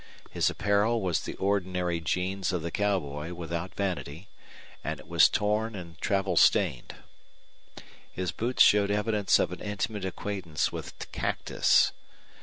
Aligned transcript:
His 0.31 0.49
apparel 0.49 0.99
was 0.99 1.21
the 1.21 1.35
ordinary 1.35 1.99
jeans 1.99 2.51
of 2.51 2.63
the 2.63 2.71
cowboy 2.71 3.35
without 3.35 3.75
vanity, 3.75 4.29
and 4.83 4.99
it 4.99 5.07
was 5.07 5.29
torn 5.29 5.75
and 5.75 5.95
travel 6.01 6.35
stained. 6.37 6.95
His 8.11 8.31
boots 8.31 8.63
showed 8.63 8.89
evidence 8.89 9.37
of 9.37 9.51
an 9.51 9.59
intimate 9.59 10.03
acquaintance 10.03 10.71
with 10.71 10.95
cactus. 11.11 11.91